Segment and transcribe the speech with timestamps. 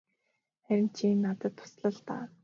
[0.63, 2.25] Харин чи надад тусал л даа.